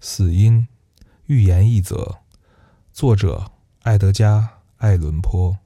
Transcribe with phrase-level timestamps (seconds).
[0.00, 0.68] 死因，
[1.26, 2.18] 预言一则，
[2.92, 3.50] 作者
[3.82, 4.40] 艾德加·
[4.76, 5.58] 艾伦坡。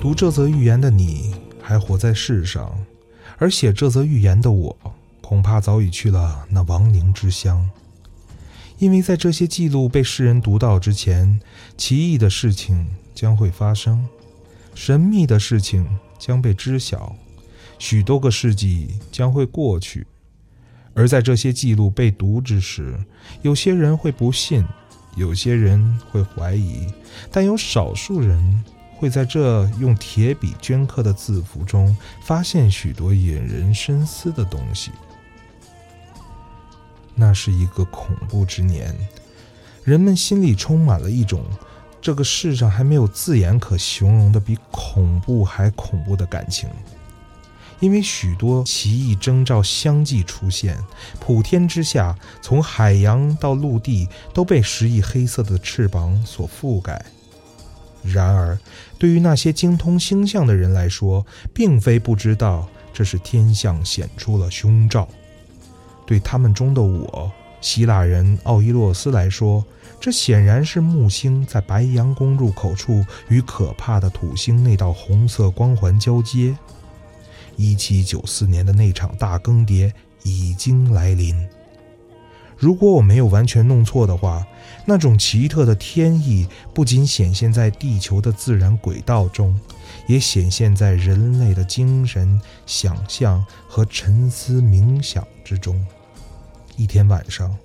[0.00, 2.83] 读这则寓言的你还活在世上，
[3.38, 4.76] 而写这则寓言的我，
[5.20, 7.68] 恐怕早已去了那亡灵之乡。
[8.78, 11.40] 因为在这些记录被世人读到之前，
[11.76, 14.06] 奇异的事情将会发生，
[14.74, 15.86] 神秘的事情
[16.18, 17.14] 将被知晓，
[17.78, 20.06] 许多个世纪将会过去。
[20.92, 22.98] 而在这些记录被读之时，
[23.42, 24.64] 有些人会不信，
[25.16, 26.86] 有些人会怀疑，
[27.30, 28.64] 但有少数人。
[28.96, 34.90] 会在这用铁笔镌刻的字符中发现许多引人深思的东西。
[37.14, 38.92] 那是一个恐怖之年，
[39.84, 41.44] 人们心里充满了一种
[42.00, 46.68] 这个世上还没有字眼可形容的比恐怖还恐怖的感情，
[47.80, 50.76] 因为许多奇异征兆相继出现，
[51.20, 57.04] 普天之下，从海洋到陆地，都被十亿黑色的翅膀所覆盖。
[58.04, 58.58] 然而，
[58.98, 65.08] 对于那些精通星象的人来说，并非不知道这是天象显出了凶兆。
[66.06, 69.64] 对他们中的我，希腊人奥伊洛斯来说，
[69.98, 76.54] 这显然是木星在白羊宫入口处与可怕的土星那道红色光环交接。
[77.56, 79.90] 一七九四年的那场大更迭
[80.24, 81.34] 已经来临。
[82.56, 84.46] 如果我没有完全弄错的话，
[84.86, 89.58] 那种奇特的天意不仅显现在地球的自然轨道中，
[90.06, 95.84] 也显现在人类的精神想象和沉思冥想之中。
[96.76, 97.56] 一天晚上，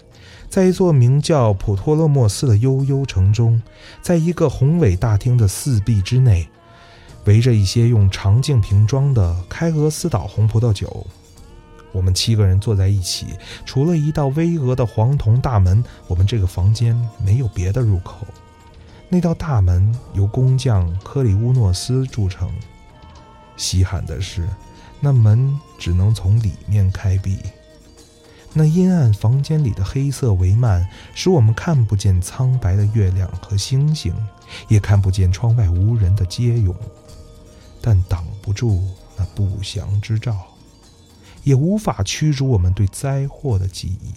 [0.49, 3.61] 在一座名叫普托勒莫斯的悠悠城中，
[4.01, 6.47] 在一个宏伟大厅的四壁之内，
[7.25, 11.05] 围着一些用长镜瓶装的开俄斯岛红葡萄酒。
[11.91, 13.27] 我们七个人坐在一起，
[13.65, 18.27] 除了一道巍峨的黄铜大门，我们这个房间没有别的入口。
[19.09, 22.51] 那道大门由工匠科里乌诺斯铸成。
[23.57, 24.47] 稀罕的是，
[24.99, 27.39] 那门只能从里面开闭。
[28.53, 30.83] 那阴暗房间里的黑色帷幔
[31.13, 34.13] 使我们看不见苍白的月亮和星星，
[34.67, 36.75] 也看不见窗外无人的街涌，
[37.81, 38.83] 但挡不住
[39.15, 40.35] 那不祥之兆。
[41.43, 44.13] 也无法驱逐我们对灾祸的记忆。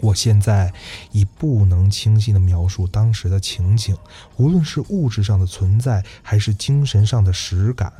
[0.00, 0.72] 我现在
[1.12, 3.96] 已不能清晰地描述当时的情景，
[4.38, 7.92] 无论是物质上的存在，还是精神上的实感。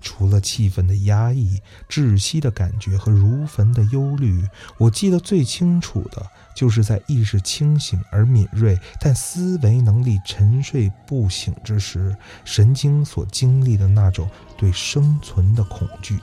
[0.00, 4.44] 除了气氛的压抑、窒息的感觉和如焚的忧虑，
[4.78, 16.18] 我记得最清楚的就是在意识清醒而敏锐，但思维能力沉睡不醒之时，神经所经历的那种对生存的恐惧。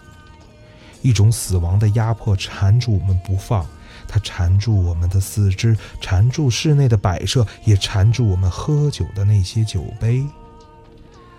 [1.01, 3.65] 一种死亡的压迫缠住我们不放，
[4.07, 10.25] 它缠住我们的四肢，缠住室内的摆设，也缠住我们喝酒的那些酒杯。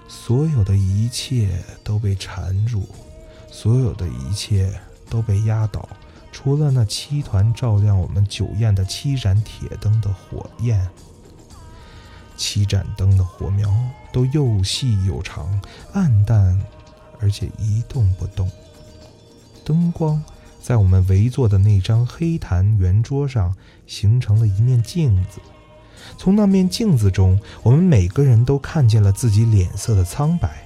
[0.08, 1.50] 所有的一切
[1.84, 2.88] 都被缠住，
[3.50, 4.72] 所有的一切
[5.08, 5.88] 都被压倒，
[6.32, 10.88] 除了那七团照亮我们酒宴的七盏铁灯的火焰。
[12.36, 13.70] 七盏灯的火苗
[14.12, 15.60] 都又细又长，
[15.92, 16.58] 暗淡，
[17.20, 18.50] 而且一动不动。
[19.70, 20.20] 灯光
[20.60, 23.54] 在我们围坐的那张黑檀圆桌上
[23.86, 25.40] 形成了一面镜子，
[26.18, 30.64] 从那面镜子中，我们每个人都看见了自己脸色的苍白，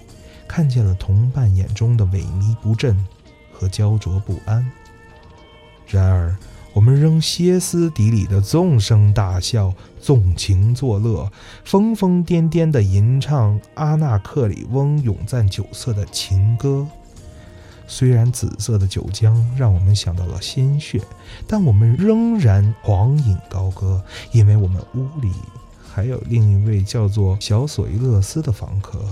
[0.48, 2.96] 看见了同伴眼中的萎靡不振
[3.52, 4.66] 和焦灼不安。
[5.86, 6.34] 然而，
[6.72, 11.30] 我们仍歇斯底里的纵声大笑，纵情作乐，
[11.62, 16.88] 疯疯癫癫地吟唱阿纳克里翁咏赞酒色的情歌。
[17.86, 21.00] 虽然紫色的酒浆让我们想到了鲜血，
[21.46, 24.02] 但我们仍然狂饮高歌，
[24.32, 25.32] 因为我们屋里
[25.92, 29.04] 还有另一位叫做小索伊勒斯的房客，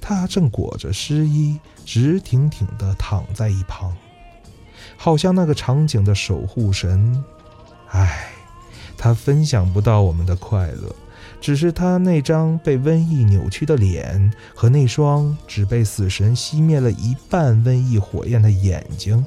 [0.00, 3.96] 他正裹着湿衣，直挺挺地躺在一旁，
[4.96, 7.24] 好像那个场景的守护神。
[7.88, 8.30] 唉，
[8.98, 10.94] 他分享不到我们的快乐。
[11.40, 19.24] 只是他那张被瘟疫扭曲的脸和那双只被死神熄灭了一半瘟疫火焰的眼睛，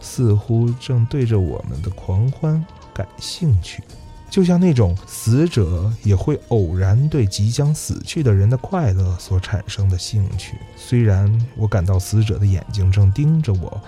[0.00, 3.82] 似乎正对着我们的狂欢感兴趣，
[4.28, 10.56] 就像那种死者也会偶然对即将死去的人的快乐所产生的兴趣。
[10.76, 13.80] 虽然我感到死者的眼睛正盯着我，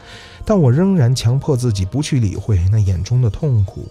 [0.45, 3.89] 但我仍然强迫自己不去理会那眼中的痛苦，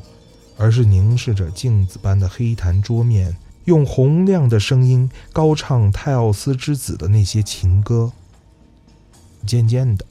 [0.57, 3.35] 而是凝视着镜子般的黑檀桌面，
[3.65, 8.11] 用洪亮的声音高唱泰奥斯之子的那些情歌。
[9.45, 10.05] 渐渐的，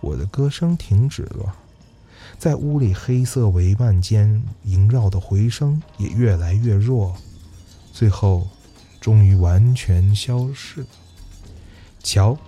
[0.00, 1.54] 我的歌声停止了，
[2.38, 7.14] 在屋里黑色帷幔间萦绕的回声也越来越弱，
[7.92, 8.48] 最后，
[9.00, 10.84] 终于完全消失。
[12.02, 12.38] 瞧。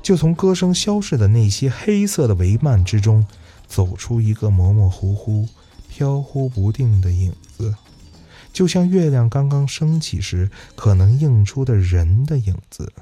[0.00, 3.26] 就从歌声消逝的那些黑色的帷幔之中，
[3.66, 5.46] 走出一个模模糊糊、
[5.88, 7.74] 飘忽不定的影子，
[8.52, 12.92] 就像月亮刚刚升起时可能映出的人的影子。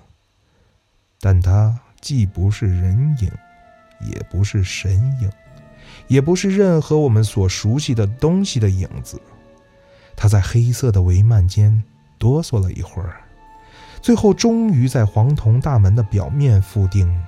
[1.21, 3.31] 但它既不是人影，
[4.11, 5.31] 也不是神影，
[6.09, 9.21] 也不是任何我们所熟悉的东西的影子。
[10.15, 11.83] 它在黑色的帷幔间
[12.19, 13.21] 哆嗦了一会儿。
[14.03, 17.23] 最后，终于在黄铜大门的表面附定，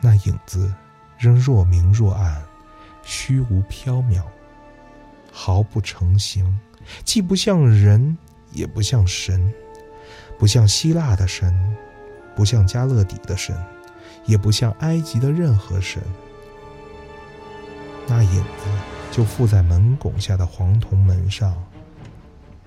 [0.00, 0.74] 那影子
[1.16, 2.42] 仍若明若暗，
[3.04, 4.22] 虚无缥缈，
[5.30, 6.58] 毫不成形，
[7.04, 8.16] 既不像人，
[8.52, 9.52] 也不像神，
[10.38, 11.76] 不像希腊的神，
[12.34, 13.56] 不像加勒底的神，
[14.24, 16.02] 也不像埃及的任何神。
[18.06, 18.66] 那影子
[19.10, 21.54] 就附在门拱下的黄铜门上，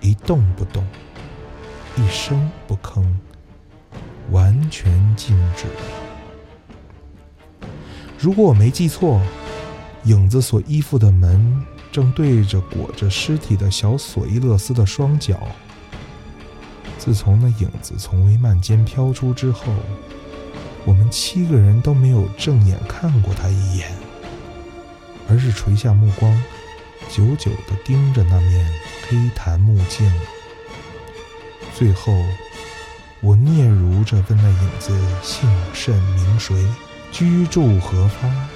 [0.02, 0.86] 一动不动。
[1.98, 3.04] 一声不吭，
[4.32, 5.66] 完全静止。
[8.18, 9.22] 如果我没记错，
[10.06, 15.40] 影子所依附的门正对着裹着尸体的小索伊勒斯的双脚。
[16.98, 19.74] 自从那影子从帷幔间飘出之后，
[20.86, 23.92] 我们七个人都没有正眼看过他一眼，
[25.30, 26.32] 而是垂下目光，
[27.10, 28.70] 久久地盯着那面
[29.08, 30.12] 黑檀木镜。
[31.74, 32.14] 最后，
[33.22, 34.92] 我嗫嚅着问那影子
[35.24, 36.56] 姓甚名谁，
[37.12, 38.50] 居住何方。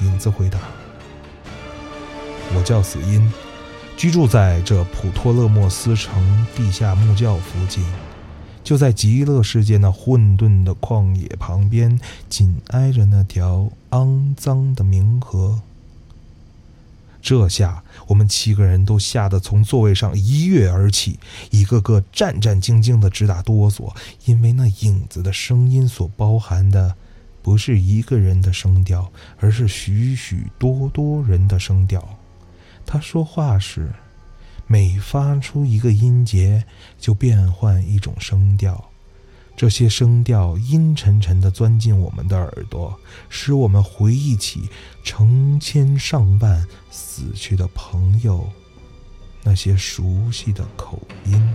[0.00, 0.58] 影子回答
[2.56, 3.30] ：“我叫死因，
[3.96, 7.84] 居住在这普托勒莫斯城地下木窖附近，
[8.64, 15.60] 就在极乐世界那混沌的旷野旁边，紧挨着那条肮脏的冥河。”
[17.20, 21.18] 这下，我们七个人都吓得从座位上一跃而起，
[21.50, 23.94] 一个个战战兢兢的直打哆嗦，
[24.24, 26.94] 因为那影子的声音所包含的，
[27.42, 32.17] 不是一个人的声调，而是许许多多人的声调。
[32.90, 33.92] 他说话时，
[34.66, 36.64] 每发出一个音节，
[36.98, 38.82] 就变换一种声调。
[39.54, 42.98] 这些声调阴沉沉地钻进我们的耳朵，
[43.28, 44.70] 使我们回忆起
[45.04, 48.48] 成千上万死去的朋友，
[49.42, 51.54] 那些熟悉的口音。